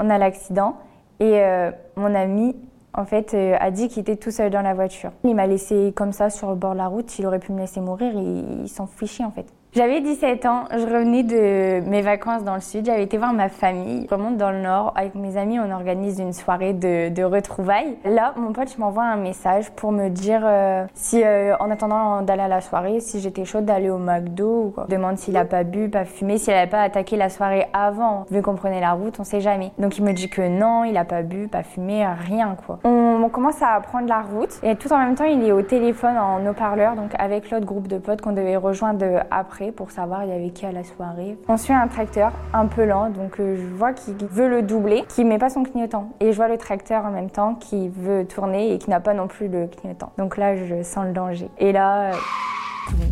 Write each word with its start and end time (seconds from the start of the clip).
On 0.00 0.10
a 0.10 0.18
l'accident 0.18 0.76
et 1.20 1.40
euh, 1.40 1.70
mon 1.96 2.14
ami 2.14 2.56
en 2.92 3.04
fait, 3.04 3.34
euh, 3.34 3.56
a 3.60 3.70
dit 3.70 3.88
qu'il 3.88 4.00
était 4.00 4.16
tout 4.16 4.30
seul 4.32 4.50
dans 4.50 4.62
la 4.62 4.74
voiture. 4.74 5.12
Il 5.22 5.36
m'a 5.36 5.46
laissé 5.46 5.92
comme 5.94 6.12
ça 6.12 6.28
sur 6.28 6.48
le 6.50 6.56
bord 6.56 6.72
de 6.72 6.78
la 6.78 6.88
route. 6.88 7.18
Il 7.18 7.26
aurait 7.26 7.38
pu 7.38 7.52
me 7.52 7.60
laisser 7.60 7.80
mourir. 7.80 8.12
Il, 8.14 8.62
il 8.62 8.68
s'en 8.68 8.86
fichait 8.86 9.24
en 9.24 9.30
fait. 9.30 9.46
J'avais 9.72 10.00
17 10.00 10.46
ans, 10.46 10.64
je 10.72 10.82
revenais 10.82 11.22
de 11.22 11.88
mes 11.88 12.02
vacances 12.02 12.42
dans 12.42 12.56
le 12.56 12.60
sud, 12.60 12.86
j'avais 12.86 13.04
été 13.04 13.18
voir 13.18 13.32
ma 13.32 13.48
famille. 13.48 14.04
Je 14.10 14.14
remonte 14.16 14.36
dans 14.36 14.50
le 14.50 14.60
nord, 14.60 14.92
avec 14.96 15.14
mes 15.14 15.36
amis, 15.36 15.60
on 15.60 15.70
organise 15.70 16.18
une 16.18 16.32
soirée 16.32 16.72
de, 16.72 17.22
retrouvailles. 17.22 17.96
Là, 18.04 18.34
mon 18.36 18.52
pote 18.52 18.76
m'envoie 18.78 19.04
un 19.04 19.16
message 19.16 19.70
pour 19.70 19.92
me 19.92 20.08
dire 20.08 20.40
euh, 20.42 20.84
si, 20.94 21.22
euh, 21.22 21.54
en 21.60 21.70
attendant 21.70 22.22
d'aller 22.22 22.42
à 22.42 22.48
la 22.48 22.60
soirée, 22.60 22.98
si 22.98 23.20
j'étais 23.20 23.44
chaude 23.44 23.64
d'aller 23.64 23.90
au 23.90 23.98
McDo 23.98 24.64
ou 24.64 24.70
quoi. 24.70 24.86
Demande 24.88 25.18
s'il 25.18 25.36
a 25.36 25.44
pas 25.44 25.62
bu, 25.62 25.88
pas 25.88 26.04
fumé, 26.04 26.38
s'il 26.38 26.52
avait 26.52 26.68
pas 26.68 26.82
attaqué 26.82 27.16
la 27.16 27.28
soirée 27.28 27.66
avant. 27.72 28.26
Vu 28.28 28.42
qu'on 28.42 28.56
prenait 28.56 28.80
la 28.80 28.94
route, 28.94 29.20
on 29.20 29.24
sait 29.24 29.40
jamais. 29.40 29.70
Donc 29.78 29.98
il 29.98 30.04
me 30.04 30.12
dit 30.12 30.28
que 30.28 30.48
non, 30.48 30.82
il 30.82 30.96
a 30.96 31.04
pas 31.04 31.22
bu, 31.22 31.46
pas 31.46 31.62
fumé, 31.62 32.04
rien 32.26 32.56
quoi. 32.66 32.80
On 32.82 33.28
commence 33.28 33.62
à 33.62 33.78
prendre 33.80 34.08
la 34.08 34.22
route 34.22 34.58
et 34.64 34.74
tout 34.74 34.92
en 34.92 34.98
même 34.98 35.14
temps, 35.14 35.26
il 35.26 35.44
est 35.44 35.52
au 35.52 35.62
téléphone 35.62 36.18
en 36.18 36.44
haut-parleur, 36.44 36.96
donc 36.96 37.12
avec 37.16 37.52
l'autre 37.52 37.66
groupe 37.66 37.86
de 37.86 37.98
potes 37.98 38.20
qu'on 38.20 38.32
devait 38.32 38.56
rejoindre 38.56 39.04
après 39.30 39.59
pour 39.70 39.90
savoir 39.90 40.24
il 40.24 40.30
y 40.30 40.32
avait 40.32 40.50
qui 40.50 40.64
à 40.64 40.72
la 40.72 40.84
soirée. 40.84 41.36
On 41.48 41.56
suit 41.56 41.74
un 41.74 41.88
tracteur 41.88 42.32
un 42.54 42.66
peu 42.66 42.84
lent, 42.86 43.10
donc 43.10 43.38
euh, 43.38 43.56
je 43.56 43.76
vois 43.76 43.92
qu'il 43.92 44.14
veut 44.14 44.48
le 44.48 44.62
doubler, 44.62 45.04
qui 45.08 45.24
met 45.24 45.38
pas 45.38 45.50
son 45.50 45.62
clignotant. 45.62 46.08
Et 46.20 46.32
je 46.32 46.36
vois 46.36 46.48
le 46.48 46.56
tracteur 46.56 47.04
en 47.04 47.10
même 47.10 47.30
temps 47.30 47.54
qui 47.54 47.88
veut 47.88 48.24
tourner 48.24 48.72
et 48.72 48.78
qui 48.78 48.88
n'a 48.88 49.00
pas 49.00 49.14
non 49.14 49.26
plus 49.26 49.48
le 49.48 49.66
clignotant. 49.66 50.12
Donc 50.16 50.36
là, 50.36 50.56
je 50.56 50.82
sens 50.82 51.04
le 51.04 51.12
danger. 51.12 51.50
Et 51.58 51.72
là, 51.72 52.12
euh, 52.12 52.14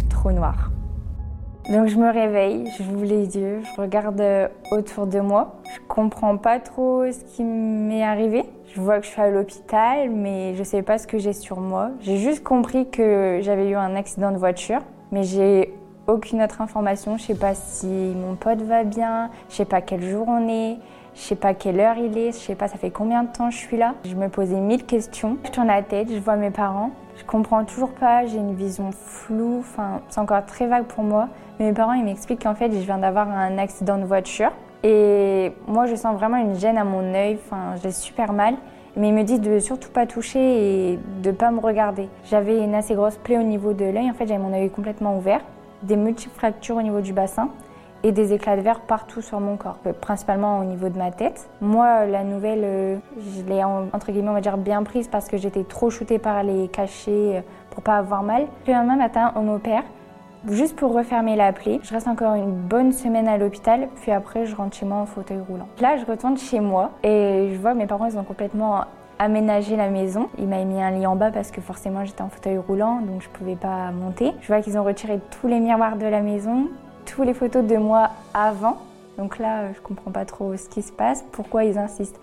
trop 0.08 0.32
noir. 0.32 0.70
Donc 1.68 1.88
je 1.88 1.96
me 1.96 2.10
réveille, 2.10 2.64
je 2.78 2.82
j'ouvre 2.82 3.04
les 3.04 3.36
yeux, 3.36 3.60
je 3.62 3.80
regarde 3.80 4.18
euh, 4.22 4.48
autour 4.70 5.06
de 5.06 5.20
moi. 5.20 5.56
Je 5.74 5.80
comprends 5.86 6.38
pas 6.38 6.60
trop 6.60 7.04
ce 7.12 7.22
qui 7.24 7.44
m'est 7.44 8.02
arrivé. 8.02 8.44
Je 8.74 8.80
vois 8.80 8.98
que 8.98 9.04
je 9.04 9.10
suis 9.10 9.20
à 9.20 9.28
l'hôpital, 9.28 10.08
mais 10.08 10.54
je 10.54 10.62
sais 10.62 10.80
pas 10.80 10.96
ce 10.96 11.06
que 11.06 11.18
j'ai 11.18 11.34
sur 11.34 11.60
moi. 11.60 11.90
J'ai 12.00 12.16
juste 12.16 12.42
compris 12.42 12.88
que 12.88 13.40
j'avais 13.42 13.68
eu 13.68 13.74
un 13.74 13.96
accident 13.96 14.30
de 14.30 14.38
voiture, 14.38 14.80
mais 15.12 15.24
j'ai 15.24 15.74
aucune 16.08 16.42
autre 16.42 16.60
information. 16.60 17.16
Je 17.16 17.22
sais 17.22 17.34
pas 17.34 17.54
si 17.54 17.86
mon 17.86 18.34
pote 18.34 18.62
va 18.62 18.82
bien, 18.82 19.30
je 19.48 19.54
sais 19.54 19.64
pas 19.64 19.80
quel 19.80 20.02
jour 20.02 20.26
on 20.26 20.48
est, 20.48 20.78
je 21.14 21.20
sais 21.20 21.36
pas 21.36 21.54
quelle 21.54 21.78
heure 21.78 21.96
il 21.96 22.16
est, 22.18 22.32
je 22.32 22.38
sais 22.38 22.54
pas 22.54 22.66
ça 22.66 22.78
fait 22.78 22.90
combien 22.90 23.22
de 23.22 23.28
temps 23.28 23.50
je 23.50 23.56
suis 23.56 23.76
là. 23.76 23.94
Je 24.04 24.16
me 24.16 24.28
posais 24.28 24.58
mille 24.58 24.84
questions. 24.84 25.36
Je 25.44 25.50
tourne 25.50 25.68
la 25.68 25.82
tête, 25.82 26.08
je 26.10 26.18
vois 26.18 26.36
mes 26.36 26.50
parents. 26.50 26.90
Je 27.16 27.24
comprends 27.24 27.64
toujours 27.64 27.90
pas, 27.90 28.26
j'ai 28.26 28.38
une 28.38 28.54
vision 28.54 28.90
floue, 28.92 29.58
enfin 29.60 30.00
c'est 30.08 30.20
encore 30.20 30.44
très 30.46 30.66
vague 30.66 30.84
pour 30.84 31.04
moi. 31.04 31.28
Mais 31.58 31.66
mes 31.66 31.72
parents 31.72 31.92
ils 31.92 32.04
m'expliquent 32.04 32.42
qu'en 32.42 32.54
fait 32.54 32.72
je 32.72 32.78
viens 32.78 32.98
d'avoir 32.98 33.28
un 33.28 33.58
accident 33.58 33.98
de 33.98 34.04
voiture 34.04 34.50
et 34.84 35.52
moi 35.66 35.86
je 35.86 35.96
sens 35.96 36.16
vraiment 36.16 36.36
une 36.36 36.54
gêne 36.54 36.78
à 36.78 36.84
mon 36.84 37.14
œil, 37.14 37.38
enfin 37.44 37.74
j'ai 37.82 37.90
super 37.90 38.32
mal. 38.32 38.54
Mais 38.96 39.08
ils 39.08 39.14
me 39.14 39.22
disent 39.22 39.40
de 39.40 39.58
surtout 39.60 39.90
pas 39.90 40.06
toucher 40.06 40.40
et 40.92 40.98
de 41.22 41.30
pas 41.30 41.50
me 41.50 41.60
regarder. 41.60 42.08
J'avais 42.24 42.58
une 42.58 42.74
assez 42.74 42.94
grosse 42.94 43.16
plaie 43.16 43.38
au 43.38 43.42
niveau 43.42 43.72
de 43.72 43.84
l'œil, 43.84 44.10
en 44.10 44.14
fait 44.14 44.26
j'avais 44.26 44.42
mon 44.42 44.52
œil 44.52 44.70
complètement 44.70 45.16
ouvert 45.16 45.40
des 45.82 45.96
multiples 45.96 46.34
fractures 46.36 46.76
au 46.76 46.82
niveau 46.82 47.00
du 47.00 47.12
bassin 47.12 47.48
et 48.02 48.12
des 48.12 48.32
éclats 48.32 48.56
de 48.56 48.62
verre 48.62 48.80
partout 48.80 49.20
sur 49.22 49.40
mon 49.40 49.56
corps, 49.56 49.78
euh, 49.86 49.92
principalement 49.92 50.60
au 50.60 50.64
niveau 50.64 50.88
de 50.88 50.98
ma 50.98 51.10
tête. 51.10 51.48
Moi, 51.60 52.06
la 52.06 52.24
nouvelle, 52.24 52.62
euh, 52.62 52.96
je 53.18 53.42
l'ai 53.42 53.62
entre 53.64 54.12
guillemets, 54.12 54.30
on 54.30 54.34
va 54.34 54.40
dire 54.40 54.56
bien 54.56 54.82
prise 54.82 55.08
parce 55.08 55.28
que 55.28 55.36
j'étais 55.36 55.64
trop 55.64 55.90
shootée 55.90 56.18
par 56.18 56.42
les 56.42 56.68
cachets 56.68 57.38
euh, 57.38 57.40
pour 57.70 57.82
pas 57.82 57.96
avoir 57.96 58.22
mal. 58.22 58.46
Le 58.66 58.72
lendemain 58.72 58.96
matin, 58.96 59.32
on 59.34 59.42
m'opère 59.42 59.82
juste 60.48 60.76
pour 60.76 60.94
refermer 60.94 61.34
la 61.34 61.52
plaie. 61.52 61.80
Je 61.82 61.92
reste 61.92 62.06
encore 62.06 62.34
une 62.34 62.52
bonne 62.52 62.92
semaine 62.92 63.26
à 63.26 63.36
l'hôpital, 63.38 63.88
puis 64.00 64.12
après 64.12 64.46
je 64.46 64.54
rentre 64.54 64.76
chez 64.76 64.86
moi 64.86 64.98
en 64.98 65.06
fauteuil 65.06 65.40
roulant. 65.48 65.66
Là, 65.80 65.96
je 65.96 66.04
retourne 66.04 66.38
chez 66.38 66.60
moi 66.60 66.92
et 67.02 67.50
je 67.52 67.58
vois 67.58 67.74
mes 67.74 67.86
parents, 67.86 68.06
ils 68.06 68.16
ont 68.16 68.24
complètement 68.24 68.84
aménagé 69.18 69.76
la 69.76 69.90
maison. 69.90 70.28
Il 70.38 70.48
m'a 70.48 70.64
mis 70.64 70.80
un 70.80 70.90
lit 70.90 71.06
en 71.06 71.16
bas 71.16 71.30
parce 71.30 71.50
que 71.50 71.60
forcément 71.60 72.04
j'étais 72.04 72.22
en 72.22 72.28
fauteuil 72.28 72.58
roulant, 72.58 73.00
donc 73.00 73.22
je 73.22 73.28
pouvais 73.28 73.56
pas 73.56 73.90
monter. 73.90 74.32
Je 74.40 74.46
vois 74.48 74.60
qu'ils 74.60 74.78
ont 74.78 74.84
retiré 74.84 75.20
tous 75.40 75.48
les 75.48 75.60
miroirs 75.60 75.96
de 75.96 76.06
la 76.06 76.20
maison, 76.20 76.68
toutes 77.06 77.26
les 77.26 77.34
photos 77.34 77.64
de 77.64 77.76
moi 77.76 78.10
avant. 78.34 78.78
Donc 79.16 79.38
là, 79.38 79.72
je 79.72 79.80
comprends 79.80 80.12
pas 80.12 80.24
trop 80.24 80.56
ce 80.56 80.68
qui 80.68 80.82
se 80.82 80.92
passe, 80.92 81.24
pourquoi 81.32 81.64
ils 81.64 81.76
insistent 81.76 82.20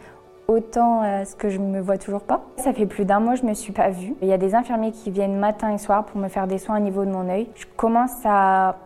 autant 0.48 1.02
à 1.02 1.26
ce 1.26 1.36
que 1.36 1.50
je 1.50 1.60
me 1.60 1.82
vois 1.82 1.98
toujours 1.98 2.22
pas. 2.22 2.42
Ça 2.58 2.72
fait 2.72 2.86
plus 2.86 3.06
d'un 3.06 3.20
mois 3.20 3.36
je 3.36 3.44
me 3.44 3.54
suis 3.54 3.74
pas 3.74 3.90
vue. 3.90 4.14
Il 4.22 4.28
y 4.28 4.34
a 4.34 4.38
des 4.38 4.56
infirmiers 4.56 4.92
qui 4.92 5.12
viennent 5.12 5.38
matin 5.38 5.74
et 5.74 5.78
soir 5.78 6.06
pour 6.06 6.22
me 6.22 6.28
faire 6.28 6.48
des 6.48 6.58
soins 6.58 6.78
au 6.78 6.82
niveau 6.82 7.04
de 7.04 7.10
mon 7.10 7.28
œil. 7.30 7.48
Je 7.56 7.66
commence 7.76 8.16
à 8.26 8.78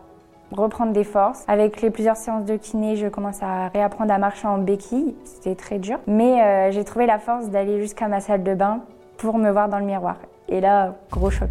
reprendre 0.52 0.92
des 0.92 1.04
forces. 1.04 1.44
Avec 1.48 1.82
les 1.82 1.90
plusieurs 1.90 2.16
séances 2.16 2.44
de 2.44 2.56
kiné, 2.56 2.96
je 2.96 3.06
commence 3.06 3.42
à 3.42 3.68
réapprendre 3.68 4.12
à 4.12 4.18
marcher 4.18 4.48
en 4.48 4.58
béquille. 4.58 5.14
C'était 5.24 5.54
très 5.54 5.78
dur. 5.78 5.98
Mais 6.06 6.42
euh, 6.42 6.70
j'ai 6.70 6.84
trouvé 6.84 7.06
la 7.06 7.18
force 7.18 7.48
d'aller 7.50 7.80
jusqu'à 7.80 8.08
ma 8.08 8.20
salle 8.20 8.42
de 8.42 8.54
bain 8.54 8.80
pour 9.16 9.38
me 9.38 9.50
voir 9.50 9.68
dans 9.68 9.78
le 9.78 9.84
miroir. 9.84 10.16
Et 10.48 10.60
là, 10.60 10.96
gros 11.10 11.30
choc. 11.30 11.50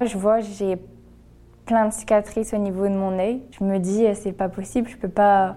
Je 0.00 0.16
vois, 0.16 0.40
j'ai 0.40 0.78
plein 1.66 1.86
de 1.86 1.92
cicatrices 1.92 2.54
au 2.54 2.58
niveau 2.58 2.88
de 2.88 2.94
mon 2.94 3.18
œil. 3.18 3.42
Je 3.58 3.64
me 3.64 3.78
dis, 3.78 4.06
euh, 4.06 4.14
c'est 4.14 4.32
pas 4.32 4.48
possible, 4.48 4.88
je 4.88 4.96
peux 4.96 5.08
pas 5.08 5.56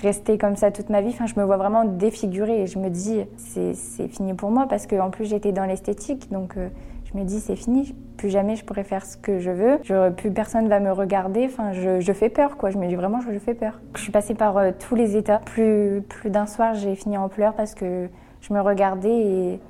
rester 0.00 0.38
comme 0.38 0.56
ça 0.56 0.70
toute 0.70 0.88
ma 0.90 1.00
vie. 1.00 1.10
Enfin, 1.10 1.26
je 1.26 1.38
me 1.38 1.44
vois 1.44 1.56
vraiment 1.56 1.84
défigurée 1.84 2.62
et 2.62 2.66
je 2.66 2.78
me 2.78 2.88
dis, 2.88 3.20
c'est 3.36 4.08
fini 4.08 4.34
pour 4.34 4.50
moi 4.50 4.66
parce 4.68 4.86
qu'en 4.86 5.10
plus 5.10 5.26
j'étais 5.26 5.52
dans 5.52 5.64
l'esthétique. 5.64 6.30
Donc, 6.30 6.56
euh, 6.56 6.68
je 7.12 7.18
me 7.18 7.24
dis 7.24 7.40
c'est 7.40 7.56
fini, 7.56 7.94
plus 8.16 8.30
jamais 8.30 8.56
je 8.56 8.64
pourrais 8.64 8.84
faire 8.84 9.04
ce 9.04 9.16
que 9.16 9.40
je 9.40 9.50
veux, 9.50 9.78
plus 10.16 10.30
personne 10.30 10.68
va 10.68 10.78
me 10.80 10.92
regarder, 10.92 11.46
enfin 11.46 11.72
je, 11.72 12.12
fais 12.12 12.28
peur 12.28 12.56
quoi, 12.56 12.70
je 12.70 12.78
me 12.78 12.86
dis 12.86 12.94
vraiment 12.94 13.20
je, 13.20 13.38
fais 13.38 13.54
peur. 13.54 13.80
Je 13.96 14.02
suis 14.02 14.12
passée 14.12 14.34
par 14.34 14.56
euh, 14.58 14.70
tous 14.78 14.94
les 14.94 15.16
états, 15.16 15.38
plus, 15.38 16.02
plus 16.08 16.30
d'un 16.30 16.46
soir 16.46 16.74
j'ai 16.74 16.94
fini 16.94 17.18
en 17.18 17.28
pleurs 17.28 17.54
parce 17.54 17.74
que 17.74 18.08
je 18.40 18.52
me 18.52 18.60
regardais 18.60 19.10
et 19.10 19.60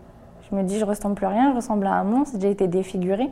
je 0.51 0.56
me 0.56 0.62
dis 0.62 0.78
je 0.78 0.84
ressemble 0.84 1.15
plus 1.15 1.27
à 1.27 1.31
rien, 1.31 1.51
je 1.51 1.56
ressemble 1.56 1.87
à 1.87 1.95
un 1.95 2.05
monstre, 2.05 2.39
j'ai 2.41 2.51
été 2.51 2.69
défigurée. 2.69 3.31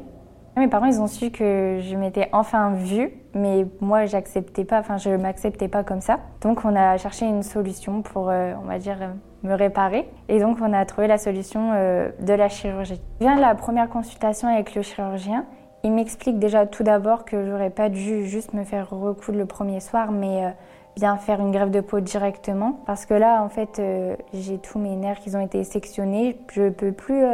Mes 0.56 0.68
parents 0.68 0.86
ils 0.86 1.00
ont 1.00 1.06
su 1.06 1.30
que 1.30 1.78
je 1.80 1.94
m'étais 1.94 2.28
enfin 2.32 2.72
vue, 2.72 3.12
mais 3.34 3.66
moi 3.80 4.06
j'acceptais 4.06 4.64
pas, 4.64 4.80
enfin 4.80 4.96
je 4.96 5.10
m'acceptais 5.10 5.68
pas 5.68 5.84
comme 5.84 6.00
ça. 6.00 6.18
Donc 6.40 6.64
on 6.64 6.74
a 6.74 6.96
cherché 6.96 7.26
une 7.26 7.42
solution 7.44 8.02
pour, 8.02 8.28
euh, 8.30 8.54
on 8.60 8.66
va 8.66 8.78
dire, 8.78 8.96
me 9.42 9.54
réparer. 9.54 10.08
Et 10.28 10.40
donc, 10.40 10.58
on 10.60 10.72
a 10.72 10.84
trouvé 10.84 11.06
la 11.06 11.18
solution 11.18 11.72
euh, 11.74 12.10
de 12.20 12.32
la 12.32 12.48
chirurgie. 12.48 13.00
De 13.20 13.40
la 13.40 13.54
première 13.54 13.88
consultation 13.88 14.48
avec 14.48 14.74
le 14.74 14.82
chirurgien. 14.82 15.44
Il 15.84 15.92
m'explique 15.92 16.38
déjà 16.38 16.66
tout 16.66 16.82
d'abord 16.82 17.24
que 17.24 17.46
j'aurais 17.46 17.70
pas 17.70 17.88
dû 17.88 18.26
juste 18.26 18.52
me 18.52 18.64
faire 18.64 18.90
recoudre 18.90 19.38
le 19.38 19.46
premier 19.46 19.80
soir, 19.80 20.10
mais 20.10 20.44
euh, 20.44 20.48
bien 20.96 21.16
faire 21.16 21.40
une 21.40 21.52
greffe 21.52 21.70
de 21.70 21.80
peau 21.80 22.00
directement. 22.00 22.80
Parce 22.86 23.06
que 23.06 23.14
là, 23.14 23.42
en 23.42 23.48
fait, 23.48 23.78
euh, 23.78 24.16
j'ai 24.32 24.58
tous 24.58 24.78
mes 24.78 24.96
nerfs 24.96 25.20
qui 25.20 25.34
ont 25.36 25.40
été 25.40 25.62
sectionnés. 25.64 26.36
Je 26.52 26.68
peux 26.68 26.92
plus. 26.92 27.24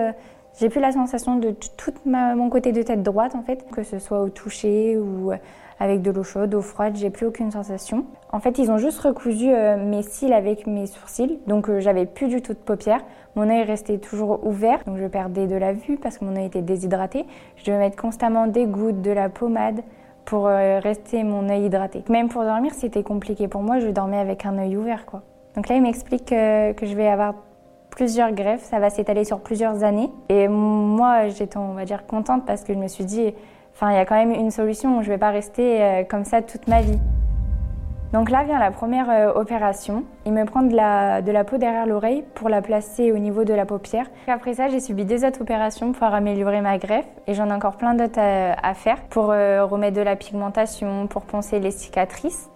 J'ai 0.58 0.68
plus 0.68 0.80
la 0.80 0.92
sensation 0.92 1.36
de 1.36 1.50
tout 1.76 1.92
mon 2.04 2.48
côté 2.48 2.72
de 2.72 2.82
tête 2.82 3.02
droite, 3.02 3.34
en 3.34 3.42
fait, 3.42 3.66
que 3.70 3.82
ce 3.82 3.98
soit 3.98 4.20
au 4.20 4.28
toucher 4.28 4.96
ou 4.96 5.32
avec 5.80 6.02
de 6.02 6.10
l'eau 6.10 6.22
chaude, 6.22 6.54
eau 6.54 6.62
froide, 6.62 6.96
j'ai 6.96 7.10
plus 7.10 7.26
aucune 7.26 7.50
sensation. 7.50 8.06
En 8.32 8.40
fait, 8.40 8.58
ils 8.58 8.70
ont 8.70 8.78
juste 8.78 9.00
recousu 9.00 9.50
euh, 9.50 9.76
mes 9.76 10.02
cils 10.02 10.32
avec 10.32 10.66
mes 10.66 10.86
sourcils, 10.86 11.38
donc 11.46 11.68
euh, 11.68 11.80
j'avais 11.80 12.06
plus 12.06 12.28
du 12.28 12.42
tout 12.42 12.52
de 12.52 12.58
paupières. 12.58 13.02
Mon 13.36 13.48
œil 13.50 13.64
restait 13.64 13.98
toujours 13.98 14.46
ouvert, 14.46 14.84
donc 14.86 14.98
je 14.98 15.06
perdais 15.06 15.46
de 15.46 15.56
la 15.56 15.72
vue 15.72 15.96
parce 15.96 16.18
que 16.18 16.24
mon 16.24 16.36
œil 16.36 16.46
était 16.46 16.62
déshydraté. 16.62 17.26
Je 17.56 17.64
devais 17.64 17.78
mettre 17.78 17.96
constamment 17.96 18.46
des 18.46 18.66
gouttes, 18.66 19.02
de 19.02 19.10
la 19.10 19.28
pommade 19.28 19.82
pour 20.24 20.46
euh, 20.46 20.78
rester 20.78 21.22
mon 21.24 21.48
œil 21.48 21.66
hydraté. 21.66 22.04
Même 22.08 22.28
pour 22.28 22.44
dormir, 22.44 22.72
c'était 22.74 23.02
compliqué 23.02 23.48
pour 23.48 23.62
moi, 23.62 23.80
je 23.80 23.88
dormais 23.88 24.18
avec 24.18 24.46
un 24.46 24.56
œil 24.58 24.76
ouvert 24.76 25.04
quoi. 25.06 25.22
Donc 25.56 25.68
là, 25.68 25.76
il 25.76 25.82
m'explique 25.82 26.26
que 26.26 26.74
je 26.82 26.94
vais 26.96 27.06
avoir 27.06 27.34
plusieurs 27.94 28.32
greffes, 28.32 28.64
ça 28.64 28.78
va 28.78 28.90
s'étaler 28.90 29.24
sur 29.24 29.40
plusieurs 29.40 29.84
années. 29.84 30.10
Et 30.28 30.48
moi, 30.48 31.28
j'étais, 31.28 31.56
on 31.56 31.74
va 31.74 31.84
dire, 31.84 32.06
contente 32.06 32.44
parce 32.46 32.62
que 32.64 32.74
je 32.74 32.78
me 32.78 32.88
suis 32.88 33.04
dit, 33.04 33.34
Enfin, 33.74 33.90
il 33.90 33.96
y 33.96 33.98
a 33.98 34.04
quand 34.04 34.14
même 34.14 34.30
une 34.30 34.50
solution. 34.50 35.02
Je 35.02 35.08
ne 35.08 35.14
vais 35.14 35.18
pas 35.18 35.30
rester 35.30 35.82
euh, 35.82 36.04
comme 36.04 36.24
ça 36.24 36.42
toute 36.42 36.68
ma 36.68 36.80
vie. 36.80 36.98
Donc 38.12 38.30
là 38.30 38.44
vient 38.44 38.60
la 38.60 38.70
première 38.70 39.10
euh, 39.10 39.32
opération. 39.32 40.04
Il 40.24 40.32
me 40.32 40.44
prend 40.44 40.62
de 40.62 40.76
la, 40.76 41.20
de 41.20 41.32
la 41.32 41.42
peau 41.42 41.58
derrière 41.58 41.84
l'oreille 41.84 42.22
pour 42.34 42.48
la 42.48 42.62
placer 42.62 43.10
au 43.10 43.18
niveau 43.18 43.42
de 43.42 43.52
la 43.52 43.66
paupière. 43.66 44.06
Après 44.28 44.54
ça, 44.54 44.68
j'ai 44.68 44.78
subi 44.78 45.04
deux 45.04 45.24
autres 45.24 45.42
opérations 45.42 45.90
pour 45.90 46.04
améliorer 46.04 46.60
ma 46.60 46.78
greffe 46.78 47.08
et 47.26 47.34
j'en 47.34 47.48
ai 47.48 47.52
encore 47.52 47.76
plein 47.76 47.94
d'autres 47.94 48.20
à, 48.20 48.74
faire 48.74 49.02
pour 49.10 49.32
euh, 49.32 49.64
remettre 49.64 49.96
de 49.96 50.02
la 50.02 50.14
pigmentation, 50.14 51.08
pour 51.08 51.22
poncer 51.22 51.58
les 51.58 51.72
cicatrices, 51.72 52.48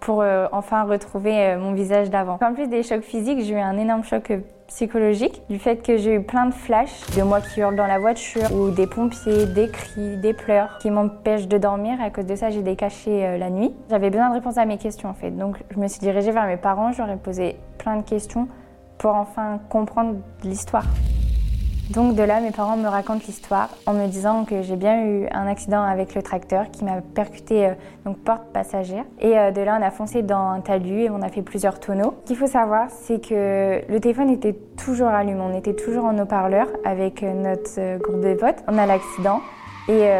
pour 0.00 0.22
enfin 0.52 0.84
retrouver 0.84 1.56
mon 1.56 1.72
visage 1.72 2.10
d'avant. 2.10 2.38
En 2.42 2.52
plus 2.52 2.68
des 2.68 2.82
chocs 2.82 3.00
physiques, 3.00 3.40
j'ai 3.40 3.54
eu 3.54 3.58
un 3.58 3.78
énorme 3.78 4.04
choc 4.04 4.30
psychologique 4.66 5.42
du 5.48 5.58
fait 5.58 5.76
que 5.76 5.96
j'ai 5.96 6.14
eu 6.14 6.22
plein 6.22 6.46
de 6.46 6.54
flashs 6.54 7.06
de 7.16 7.22
moi 7.22 7.40
qui 7.40 7.60
hurle 7.60 7.76
dans 7.76 7.86
la 7.86 7.98
voiture 7.98 8.52
ou 8.52 8.70
des 8.70 8.86
pompiers, 8.86 9.46
des 9.46 9.68
cris, 9.68 10.16
des 10.16 10.32
pleurs 10.32 10.78
qui 10.78 10.90
m'empêchent 10.90 11.48
de 11.48 11.58
dormir. 11.58 12.00
À 12.00 12.10
cause 12.10 12.26
de 12.26 12.34
ça, 12.34 12.50
j'ai 12.50 12.62
des 12.62 12.76
euh, 13.24 13.38
la 13.38 13.50
nuit. 13.50 13.72
J'avais 13.90 14.10
besoin 14.10 14.30
de 14.30 14.34
réponses 14.34 14.58
à 14.58 14.64
mes 14.64 14.78
questions 14.78 15.08
en 15.08 15.14
fait. 15.14 15.30
Donc 15.30 15.56
je 15.70 15.78
me 15.78 15.88
suis 15.88 16.00
dirigée 16.00 16.32
vers 16.32 16.46
mes 16.46 16.56
parents, 16.56 16.92
ai 17.06 17.16
posé 17.16 17.56
plein 17.78 17.96
de 17.96 18.02
questions 18.02 18.48
pour 18.98 19.14
enfin 19.14 19.60
comprendre 19.68 20.16
l'histoire. 20.42 20.86
Donc 21.90 22.16
de 22.16 22.22
là, 22.24 22.40
mes 22.40 22.50
parents 22.50 22.76
me 22.76 22.88
racontent 22.88 23.22
l'histoire 23.26 23.68
en 23.86 23.92
me 23.92 24.08
disant 24.08 24.44
que 24.44 24.60
j'ai 24.62 24.74
bien 24.74 25.04
eu 25.04 25.28
un 25.30 25.46
accident 25.46 25.82
avec 25.82 26.16
le 26.16 26.22
tracteur 26.22 26.70
qui 26.72 26.84
m'a 26.84 27.00
percuté 27.00 27.66
euh, 27.66 27.74
donc 28.04 28.18
porte 28.18 28.42
passagère. 28.52 29.04
Et 29.20 29.38
euh, 29.38 29.52
de 29.52 29.60
là, 29.60 29.78
on 29.80 29.84
a 29.84 29.92
foncé 29.92 30.22
dans 30.22 30.48
un 30.48 30.60
talus 30.60 31.02
et 31.02 31.10
on 31.10 31.22
a 31.22 31.28
fait 31.28 31.42
plusieurs 31.42 31.78
tonneaux. 31.78 32.14
Ce 32.24 32.28
qu'il 32.28 32.36
faut 32.36 32.48
savoir, 32.48 32.88
c'est 32.90 33.24
que 33.24 33.82
le 33.88 34.00
téléphone 34.00 34.30
était 34.30 34.56
toujours 34.76 35.08
allumé. 35.08 35.40
On 35.40 35.56
était 35.56 35.74
toujours 35.74 36.06
en 36.06 36.18
haut-parleur 36.18 36.66
avec 36.84 37.22
notre 37.22 37.98
groupe 37.98 38.20
de 38.20 38.34
potes. 38.34 38.64
On 38.66 38.78
a 38.78 38.86
l'accident 38.86 39.40
et 39.88 40.10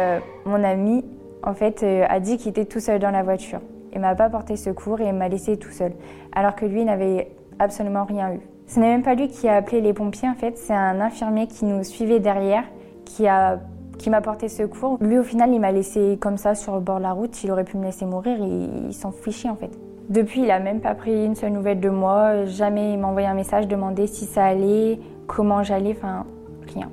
mon 0.45 0.63
ami, 0.63 1.03
en 1.43 1.53
fait, 1.53 1.83
a 1.83 2.19
dit 2.19 2.37
qu'il 2.37 2.51
était 2.51 2.65
tout 2.65 2.79
seul 2.79 2.99
dans 2.99 3.11
la 3.11 3.23
voiture. 3.23 3.59
Il 3.93 3.99
m'a 3.99 4.15
pas 4.15 4.29
porté 4.29 4.55
secours 4.55 5.01
et 5.01 5.11
m'a 5.11 5.27
laissé 5.27 5.57
tout 5.57 5.71
seul, 5.71 5.91
alors 6.33 6.55
que 6.55 6.65
lui 6.65 6.85
n'avait 6.85 7.29
absolument 7.59 8.05
rien 8.05 8.31
eu. 8.31 8.56
Ce 8.67 8.79
n'est 8.79 8.89
même 8.89 9.03
pas 9.03 9.15
lui 9.15 9.29
qui 9.29 9.47
a 9.47 9.55
appelé 9.55 9.81
les 9.81 9.93
pompiers, 9.93 10.29
en 10.29 10.35
fait, 10.35 10.57
c'est 10.57 10.73
un 10.73 10.99
infirmier 10.99 11.47
qui 11.47 11.65
nous 11.65 11.83
suivait 11.83 12.19
derrière, 12.19 12.63
qui 13.05 13.27
a 13.27 13.59
qui 13.97 14.09
m'a 14.09 14.21
porté 14.21 14.47
secours. 14.47 14.97
Lui, 15.01 15.17
au 15.17 15.23
final, 15.23 15.51
il 15.51 15.59
m'a 15.59 15.71
laissé 15.71 16.17
comme 16.21 16.37
ça 16.37 16.55
sur 16.55 16.75
le 16.75 16.81
bord 16.81 16.97
de 16.97 17.03
la 17.03 17.11
route. 17.11 17.43
Il 17.43 17.51
aurait 17.51 17.63
pu 17.63 17.77
me 17.77 17.83
laisser 17.83 18.05
mourir. 18.05 18.37
Il, 18.39 18.93
s'en 18.93 19.11
fichait, 19.11 19.49
en 19.49 19.55
fait. 19.55 19.71
Depuis, 20.09 20.41
il 20.41 20.51
a 20.51 20.59
même 20.59 20.79
pas 20.79 20.95
pris 20.95 21.25
une 21.25 21.35
seule 21.35 21.51
nouvelle 21.51 21.79
de 21.79 21.89
moi. 21.89 22.45
Jamais 22.45 22.93
il 22.93 22.99
m'a 22.99 23.07
envoyé 23.07 23.27
un 23.27 23.33
message, 23.33 23.67
demandé 23.67 24.07
si 24.07 24.25
ça 24.25 24.45
allait, 24.45 24.99
comment 25.25 25.63
j'allais, 25.63 25.95
enfin, 25.97 26.25
rien. 26.73 26.89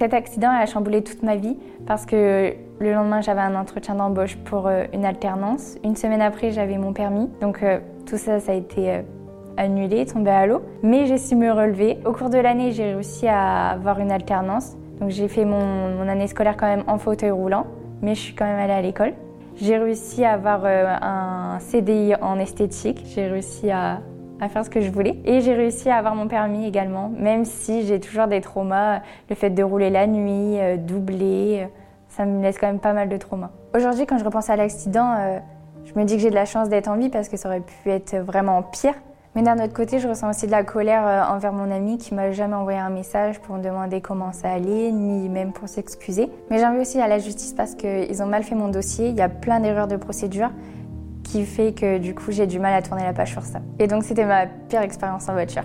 Cet 0.00 0.12
accident 0.12 0.50
a 0.50 0.66
chamboulé 0.66 1.02
toute 1.02 1.22
ma 1.22 1.36
vie 1.36 1.56
parce 1.86 2.04
que 2.04 2.52
le 2.80 2.92
lendemain, 2.92 3.20
j'avais 3.20 3.40
un 3.40 3.54
entretien 3.54 3.94
d'embauche 3.94 4.36
pour 4.36 4.66
euh, 4.66 4.84
une 4.92 5.04
alternance. 5.04 5.76
Une 5.84 5.96
semaine 5.96 6.20
après, 6.20 6.50
j'avais 6.50 6.78
mon 6.78 6.92
permis. 6.92 7.30
Donc, 7.40 7.62
euh, 7.62 7.78
tout 8.06 8.16
ça, 8.16 8.40
ça 8.40 8.52
a 8.52 8.54
été 8.54 9.02
euh, 9.58 9.62
annulé, 9.62 10.06
tombé 10.06 10.30
à 10.30 10.46
l'eau. 10.46 10.62
Mais 10.82 11.06
j'ai 11.06 11.18
su 11.18 11.36
me 11.36 11.50
relever. 11.50 11.98
Au 12.04 12.12
cours 12.12 12.30
de 12.30 12.38
l'année, 12.38 12.72
j'ai 12.72 12.94
réussi 12.94 13.26
à 13.28 13.70
avoir 13.70 14.00
une 14.00 14.10
alternance. 14.10 14.76
Donc 15.00 15.10
j'ai 15.10 15.28
fait 15.28 15.44
mon, 15.44 16.08
année 16.08 16.26
scolaire 16.26 16.56
quand 16.56 16.66
même 16.66 16.84
en 16.86 16.98
fauteuil 16.98 17.30
roulant, 17.30 17.66
mais 18.02 18.14
je 18.14 18.20
suis 18.20 18.34
quand 18.34 18.44
même 18.44 18.58
allée 18.58 18.72
à 18.72 18.82
l'école. 18.82 19.14
J'ai 19.56 19.76
réussi 19.76 20.24
à 20.24 20.32
avoir 20.32 20.62
euh, 20.64 20.86
un 21.00 21.58
CDI 21.60 22.14
en 22.20 22.38
esthétique. 22.38 23.02
J'ai 23.06 23.26
réussi 23.26 23.70
à, 23.70 24.00
faire 24.48 24.64
ce 24.64 24.70
que 24.70 24.80
je 24.80 24.90
voulais. 24.90 25.18
Et 25.24 25.40
j'ai 25.40 25.54
réussi 25.54 25.88
à 25.88 25.96
avoir 25.96 26.14
mon 26.14 26.28
permis 26.28 26.66
également, 26.66 27.08
même 27.08 27.44
si 27.44 27.86
j'ai 27.86 27.98
toujours 27.98 28.26
des 28.26 28.40
traumas. 28.40 29.00
Le 29.30 29.34
fait 29.34 29.50
de 29.50 29.62
rouler 29.62 29.90
la 29.90 30.06
nuit, 30.06 30.58
euh, 30.60 30.76
doubler, 30.76 31.62
euh, 31.62 31.66
ça 32.08 32.26
me 32.26 32.42
laisse 32.42 32.58
quand 32.58 32.66
même 32.66 32.80
pas 32.80 32.92
mal 32.92 33.08
de 33.08 33.16
traumas. 33.16 33.50
Aujourd'hui, 33.74 34.06
quand 34.06 34.18
je 34.18 34.24
repense 34.24 34.50
à 34.50 34.56
l'accident, 34.56 35.40
je 35.84 35.98
me 35.98 36.04
dis 36.04 36.14
que 36.14 36.22
j'ai 36.22 36.30
de 36.30 36.34
la 36.34 36.44
chance 36.44 36.68
d'être 36.68 36.86
en 36.86 36.96
vie 36.96 37.08
parce 37.08 37.28
que 37.28 37.36
ça 37.36 37.48
aurait 37.48 37.60
pu 37.60 37.90
être 37.90 38.16
vraiment 38.16 38.62
pire. 38.62 38.94
Mais 39.34 39.42
d'un 39.42 39.56
autre 39.56 39.72
côté, 39.72 39.98
je 39.98 40.06
ressens 40.06 40.30
aussi 40.30 40.46
de 40.46 40.52
la 40.52 40.62
colère 40.62 41.06
euh, 41.06 41.34
envers 41.34 41.52
mon 41.52 41.70
ami 41.70 41.98
qui 41.98 42.14
m'a 42.14 42.30
jamais 42.30 42.54
envoyé 42.54 42.78
un 42.78 42.90
message 42.90 43.40
pour 43.40 43.56
me 43.56 43.62
demander 43.62 44.00
comment 44.00 44.32
ça 44.32 44.52
allait, 44.52 44.92
ni 44.92 45.28
même 45.28 45.52
pour 45.52 45.68
s'excuser. 45.68 46.30
Mais 46.50 46.58
j'ai 46.58 46.66
envie 46.66 46.80
aussi 46.80 47.00
à 47.00 47.08
la 47.08 47.18
justice 47.18 47.52
parce 47.52 47.74
qu'ils 47.74 48.22
ont 48.22 48.26
mal 48.26 48.44
fait 48.44 48.54
mon 48.54 48.68
dossier. 48.68 49.08
Il 49.08 49.16
y 49.16 49.22
a 49.22 49.28
plein 49.28 49.58
d'erreurs 49.58 49.88
de 49.88 49.96
procédure 49.96 50.50
qui 51.24 51.44
fait 51.44 51.72
que 51.72 51.98
du 51.98 52.14
coup 52.14 52.30
j'ai 52.30 52.46
du 52.46 52.60
mal 52.60 52.74
à 52.74 52.82
tourner 52.82 53.02
la 53.02 53.12
page 53.12 53.32
sur 53.32 53.42
ça. 53.42 53.60
Et 53.80 53.88
donc 53.88 54.04
c'était 54.04 54.24
ma 54.24 54.46
pire 54.46 54.82
expérience 54.82 55.28
en 55.28 55.32
voiture. 55.32 55.64